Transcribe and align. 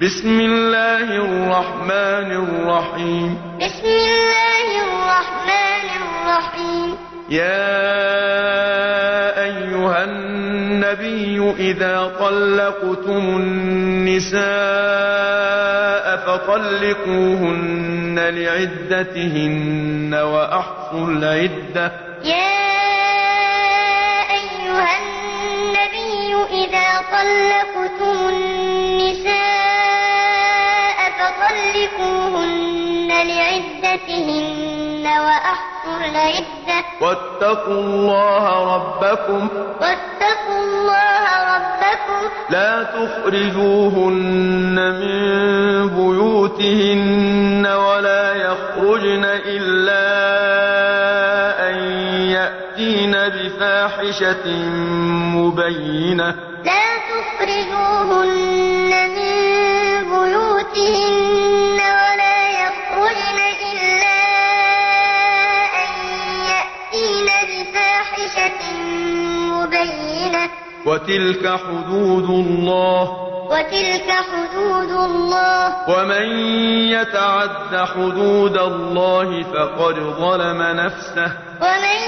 بسم 0.00 0.40
الله 0.40 1.08
الرحمن 1.24 2.30
الرحيم 2.44 3.38
بسم 3.60 3.86
الله 3.86 4.68
الرحمن 4.84 5.88
الرحيم 6.04 6.96
يا 7.30 7.82
أيها 9.44 10.04
النبي 10.04 11.54
إذا 11.58 12.12
طلقتم 12.20 13.24
النساء 13.36 14.46
فطلقوهن 16.26 18.18
لعدتهن 18.18 20.14
وأحصوا 20.14 21.06
العدة 21.08 21.92
يا 22.24 22.56
أيها 24.36 24.92
النبي 25.00 26.34
إذا 26.64 26.88
طلقتم 27.12 28.28
النساء 28.28 28.65
لعدتهن 33.96 35.06
وأحصوا 35.06 35.98
العدة 36.04 36.84
واتقوا 37.00 37.74
الله 37.74 38.74
ربكم. 38.76 39.48
واتقوا 39.80 40.58
الله 40.64 41.54
ربكم. 41.54 42.20
لا 42.50 42.82
تخرجوهن 42.82 44.74
من 45.00 45.88
بيوتهن 45.88 47.66
ولا 47.66 48.34
يخرجن 48.34 49.24
إلا 49.24 50.06
أن 51.68 51.76
يأتين 52.30 53.12
بفاحشة 53.12 54.46
مبينة. 55.36 56.34
لا 56.64 56.86
تخرجوهن 57.10 58.45
وتلك 70.86 71.46
حدود 71.46 72.30
الله. 72.30 73.26
وتلك 73.50 74.10
حدود 74.10 74.90
الله. 74.90 75.88
ومن 75.88 76.26
يتعد 76.88 77.86
حدود 77.94 78.56
الله 78.58 79.42
فقد 79.42 79.94
ظلم 79.94 80.62
نفسه. 80.62 81.30
ومن 81.62 82.00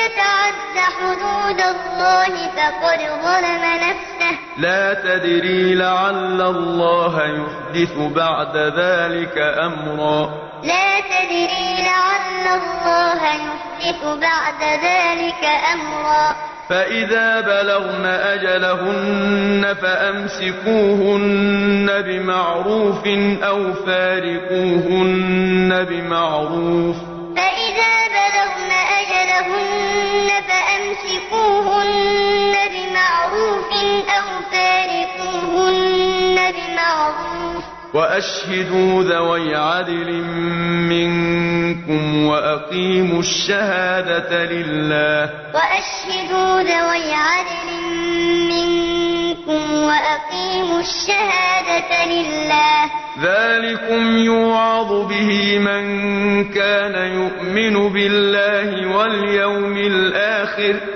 يتعد 0.00 0.76
حدود 0.98 1.60
الله 1.60 2.32
فقد 2.56 2.98
ظلم 2.98 3.64
نفسه. 3.88 4.38
لا 4.58 4.94
تدري 4.94 5.74
لعل 5.74 6.40
الله 6.40 7.22
يحدث 7.22 7.96
بعد 7.98 8.56
ذلك 8.56 9.38
أمرا. 9.38 10.30
لا 10.62 11.00
تدري 11.00 11.82
لعل 11.82 12.60
الله 12.60 13.22
يحدث 13.24 14.04
بعد 14.04 14.62
ذلك 14.62 15.44
أمرا. 15.72 16.45
فإذا 16.68 17.40
بلغن 17.40 18.04
أجلهن 18.04 19.74
فأمسكوهن 19.82 22.02
بمعروف 22.02 23.06
أو 23.42 23.74
فارقوهن 23.74 25.84
بمعروف. 25.84 26.96
فإذا 27.36 27.94
بلغن 28.16 28.72
أجلهن 29.00 30.28
فأمسكوهن 30.48 32.54
بمعروف 32.74 33.70
أو 34.16 34.26
فارقوهن 34.52 36.36
بمعروف. 36.52 37.45
وأشهدوا 37.96 39.02
ذوي 39.02 39.54
عدل 39.54 40.12
منكم 40.92 42.26
وأقيموا 42.26 43.20
الشهادة 43.20 44.44
لله. 44.44 45.30
وأشهدوا 45.54 46.62
ذوي 46.62 47.14
عدل 47.14 47.68
منكم 48.52 49.62
وأقيموا 49.72 50.80
الشهادة 50.80 52.04
لله. 52.04 52.90
ذلكم 53.22 54.18
يوعظ 54.18 55.08
به 55.08 55.58
من 55.58 55.84
كان 56.44 56.94
يؤمن 57.12 57.92
بالله 57.92 58.96
واليوم 58.96 59.76
الآخر. 59.76 60.95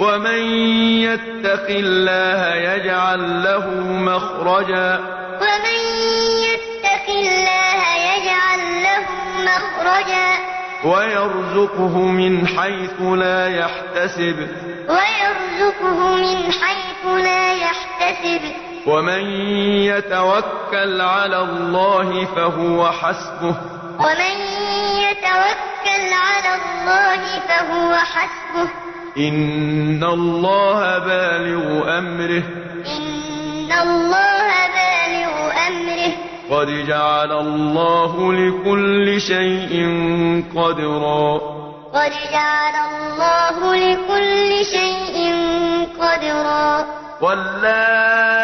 ومن 0.00 0.42
يتق 1.02 1.66
الله 1.68 2.54
يجعل 2.54 3.42
له 3.42 3.66
مخرجا 3.80 5.00
ومن 5.40 5.80
يتق 6.42 7.08
الله 7.08 7.80
يجعل 7.96 8.82
له 8.82 9.06
مخرجا 9.38 10.28
ويرزقه 10.84 11.98
من 11.98 12.46
حيث 12.46 13.00
لا 13.00 13.48
يحتسب 13.48 14.48
ويرزقه 14.88 16.16
من 16.16 16.52
حيث 16.52 17.24
لا 17.24 17.54
يحتسب 17.54 18.40
ومن 18.86 19.30
يتوكل 19.82 21.00
على 21.00 21.40
الله 21.40 22.24
فهو 22.24 22.90
حسبه 22.92 23.54
ومن 23.98 24.36
يتوكل 25.00 26.12
على 26.12 26.54
الله 26.54 27.40
فهو 27.48 27.94
حسبه 27.94 28.87
إن 29.18 30.04
الله 30.04 30.98
بالغ 30.98 31.98
أمره. 31.98 32.42
إن 32.86 33.72
الله 33.72 34.50
بالغ 34.78 35.50
أمره. 35.66 36.12
قد 36.50 36.86
جعل 36.86 37.32
الله 37.32 38.32
لكل 38.32 39.20
شيء 39.20 39.72
قدرا. 40.56 41.40
قد 41.94 42.12
جعل 42.32 42.74
الله 42.74 43.76
لكل 43.76 44.64
شيء 44.64 45.34
قدرا. 46.00 46.86
واللائي 47.20 48.38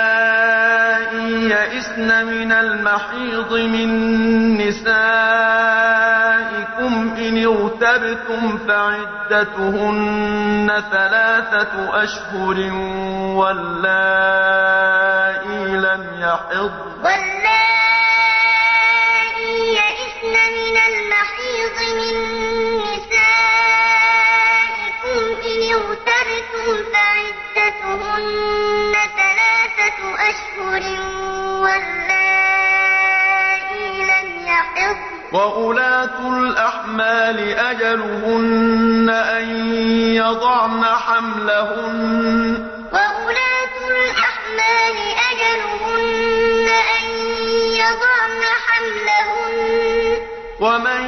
يئسن 1.50 2.26
من 2.26 2.52
المحيض 2.52 3.52
من 3.52 3.90
نسائكم 6.74 7.14
إن 7.18 7.46
ارتبتم 7.46 8.58
فعدتهن 8.68 10.02
ثلاثة 10.90 12.02
أشهر 12.02 12.56
واللائي 13.38 14.56
لم 15.76 16.02
يحض 16.20 16.70
واللائي 17.04 17.44
يئسن 19.74 20.34
من 20.54 20.76
المحيض 20.76 21.76
من 21.96 22.16
يحض 35.34 35.56
وأولاة 35.56 36.38
الأحمال 36.38 37.38
أجلهن 37.58 39.08
أن 39.10 39.74
يضعن 40.14 40.84
حملهن 40.84 42.68
وأولاة 42.92 43.76
الأحمال 43.90 44.96
أجلهن 45.30 46.68
أن 46.98 47.04
يضعن 47.74 48.42
حملهن 48.66 50.18
ومن 50.60 51.02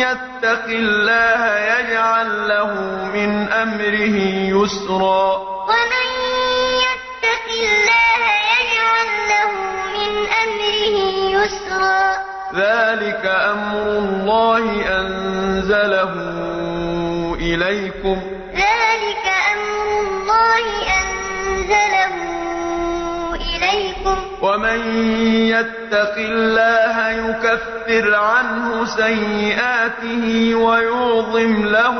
يتق 0.00 0.64
الله 0.64 1.58
يجعل 1.58 2.48
له 2.48 2.74
من 3.14 3.52
أمره 3.52 4.16
يسرا 4.56 5.50
ذلك 12.54 13.26
أمر 13.26 13.98
الله 13.98 14.64
أنزله 14.98 16.14
إليكم 17.34 18.22
ذلك 18.54 19.26
أمر 19.52 20.00
الله 20.00 20.64
أنزله 21.00 22.14
إليكم 23.34 24.16
ومن 24.42 24.80
يتق 25.46 26.14
الله 26.18 27.08
يكفر 27.10 28.14
عنه 28.14 28.84
سيئاته 28.84 30.54
ويعظم 30.54 31.66
له 31.66 31.96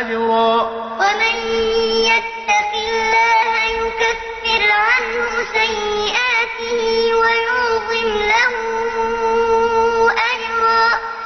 أجرا 0.00 0.62
ومن 0.98 1.43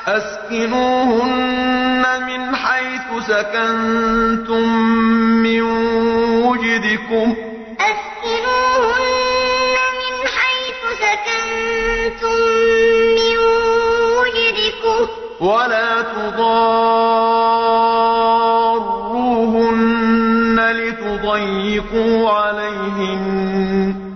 أسكنوهن 0.09 2.05
من 2.27 2.57
حيث 2.57 3.27
سكنتم 3.27 4.69
من 5.43 5.63
وجدكم. 6.43 7.35
أسكنوهن 7.81 9.77
من 10.01 10.15
حيث 10.37 10.81
سكنتم 11.05 12.37
من 13.19 13.37
وجدكم. 14.19 15.01
ولا 15.41 15.91
تضاروهن 16.03 16.99
لتضيقوا 20.73 22.31
عليهن. 22.31 24.08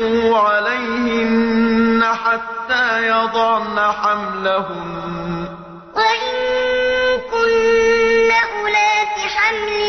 فأنفقوا 0.00 0.36
عليهن 0.38 2.04
حتى 2.04 3.08
يضعن 3.08 3.92
حملهن. 3.92 5.48
وإن 5.94 6.34
كن 7.30 8.30
أولات 8.30 9.16
حمل 9.36 9.80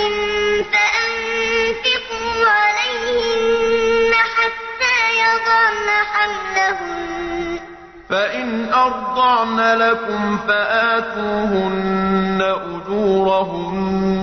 فأنفقوا 0.71 2.33
عليهن 2.49 4.11
حتى 4.13 4.97
يضعن 5.23 5.87
حملهن. 6.13 7.59
فإن 8.09 8.49
أرضعن 8.73 9.59
لكم 9.77 10.37
فآتوهن 10.47 12.39
أجورهن. 12.41 14.20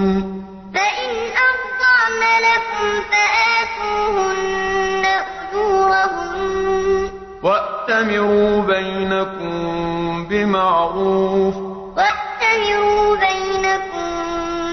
وأتمروا 7.98 8.62
بينكم 8.62 10.24
بمعروف. 10.24 11.56
وأتمروا 11.96 13.16
بينكم 13.16 14.10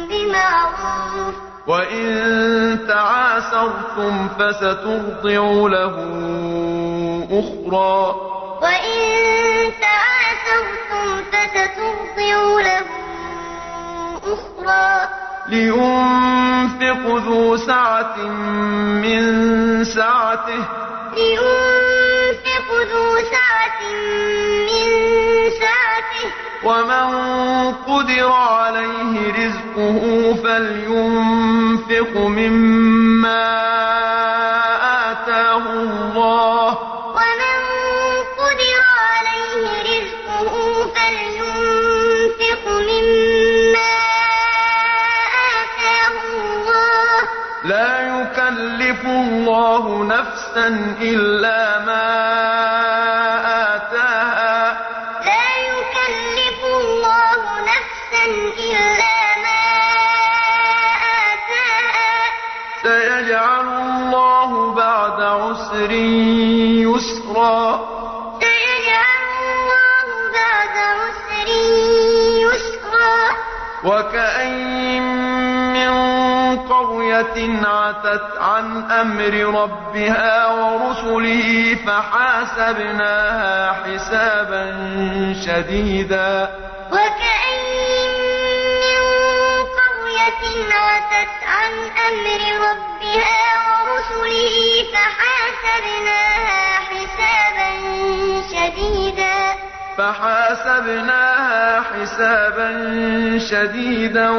بمعروف. 0.10 1.36
وإن 1.68 2.80
تعاسرتم 2.88 4.28
فسترضع 4.28 5.68
له 5.68 5.96
أخرى. 7.32 8.16
وإن 8.62 9.02
تعاسرتم 9.82 11.24
فسترضع 11.32 12.62
له 12.62 12.86
أخرى. 14.34 15.10
لينفق 15.50 17.16
ذو 17.26 17.58
سعة 17.58 18.18
من 19.02 19.84
سعته. 19.84 20.64
آتاه 35.16 35.58
الله. 35.58 36.78
ومن 37.16 37.54
قدر 38.38 38.82
عليه 38.82 39.74
رزقه 39.86 40.84
فلينفق 40.96 42.68
مما 42.68 43.90
آتاه 45.60 46.14
الله. 46.36 46.78
لا 47.64 47.92
يكلف 48.14 49.02
الله 49.06 50.04
نفسا 50.04 50.68
إلا 51.02 51.80
ما 51.86 52.06
آتاها 52.46 52.85
وكأين 73.86 75.04
من 75.74 75.92
قرية 76.70 77.38
عتت 77.68 78.28
عن 78.40 78.92
أمر 78.92 79.34
ربها 79.62 80.48
ورسله 80.48 81.78
فحاسبناها 81.88 83.74
حسابا 83.84 84.64
شديدا. 85.46 86.32
وكأين 86.92 88.12
من 88.82 89.02
قرية 89.80 90.44
عتت 90.74 91.34
عن 91.56 91.74
أمر 92.10 92.42
ربها 92.68 93.42
ورسله 93.66 94.56
فحاسبناها 94.94 96.35
فحاسبناها 99.98 101.82
حسابا 101.82 102.70
شديدا 103.50 104.30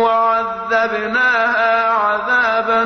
وعذبناها 0.00 1.90
عذابا 1.90 2.84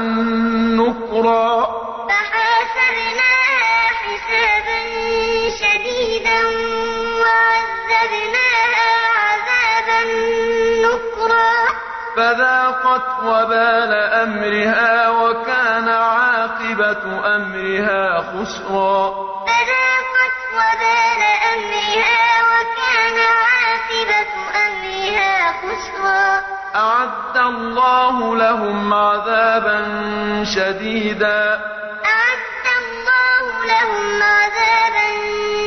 نكرا. 0.79 1.67
فحاسبناها 2.09 3.89
حسابا 4.03 4.81
شديدا 5.61 6.41
وعذبناها 7.21 8.93
عذابا 9.23 10.01
نكرا. 10.85 11.55
فذاقت 12.17 13.09
وبال 13.25 13.93
أمرها 13.95 15.09
وكان 15.09 15.89
عاقبة 15.89 17.37
أمرها 17.37 18.19
خسرا. 18.19 19.30
أعد 26.75 27.37
الله 27.37 28.37
لهم 28.37 28.95
عذابا 28.95 29.79
شديدا. 30.45 31.61
أعد 32.05 32.67
الله 32.83 33.47
لهم 33.67 34.23
عذابا 34.23 35.09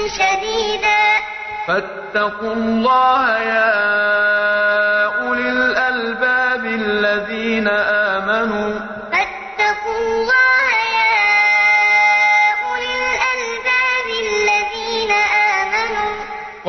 شديدا. 0.07 1.03
فاتقوا 1.67 2.53
الله 2.53 3.37
يا 3.39 3.73
أولي 5.21 5.49
الألباب 5.49 6.65
الذين 6.65 7.67
آمنوا 7.67 7.92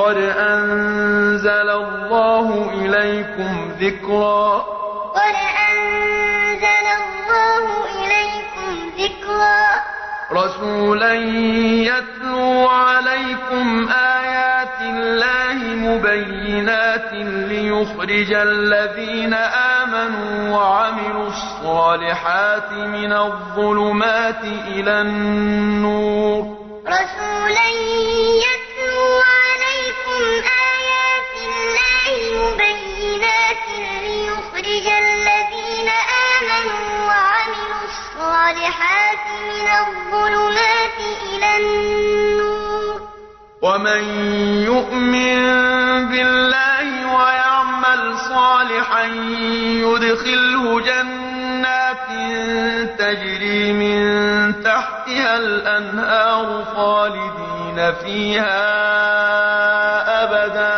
قد 0.05 0.17
أنزل 0.17 1.71
الله 1.71 2.71
إليكم 2.73 3.73
ذكرا. 3.81 4.59
قد 5.15 5.37
أنزل 5.71 6.87
الله 7.01 7.67
إليكم 8.05 8.91
ذكرا. 8.99 9.65
رسولا 10.33 11.15
يتلو 11.15 12.69
عليكم 12.69 13.89
آيات 13.89 14.81
الله 14.81 15.59
مبينات 15.89 17.13
ليخرج 17.49 18.33
الذين 18.33 19.35
آمنوا 19.35 20.57
وعملوا 20.57 21.29
الصالحات 21.29 22.73
من 22.73 23.13
الظلمات 23.13 24.45
إلى 24.45 25.01
النور. 25.01 26.65
الصالحات 38.55 39.19
من 39.43 39.69
الظلمات 39.83 40.99
إلى 41.33 41.57
النور 41.57 43.01
ومن 43.63 44.03
يؤمن 44.63 45.41
بالله 46.11 47.17
ويعمل 47.17 48.19
صالحا 48.19 49.05
يدخله 49.85 50.81
جنات 50.81 52.09
تجري 52.99 53.73
من 53.73 54.63
تحتها 54.63 55.37
الأنهار 55.37 56.65
خالدين 56.77 57.93
فيها 58.05 58.65
أبدا 60.25 60.74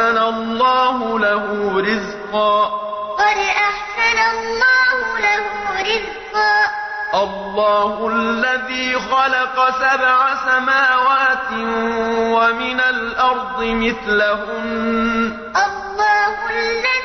أحسن 0.00 0.18
الله 0.18 1.18
له 1.18 1.46
رزقا. 1.78 2.64
قد 3.18 3.38
أحسن 3.68 4.18
الله 4.32 5.18
له 5.18 5.46
رزقا. 5.80 6.70
الله 7.14 8.08
الذي 8.14 8.94
خلق 8.94 9.70
سبع 9.78 10.34
سماوات 10.46 11.52
ومن 12.32 12.80
الأرض 12.80 13.58
مثلهن. 13.60 15.38
الله 15.56 16.36
الذي 16.50 16.99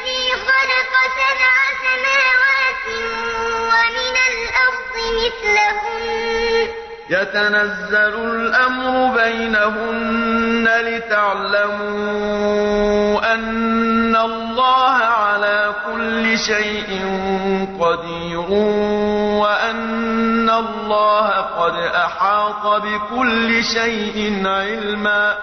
يتنزل 7.10 8.16
الأمر 8.36 9.16
بينهن 9.16 10.70
لتعلموا 10.82 12.06
أن 13.34 14.16
الله 14.16 14.96
على 14.96 15.74
كل 15.86 16.38
شيء 16.40 16.90
قدير 17.80 18.50
وأن 19.42 20.50
الله 20.50 21.28
قد 21.30 21.76
أحاط 21.78 22.82
بكل 22.82 23.64
شيء 23.64 24.44
علما. 24.46 25.38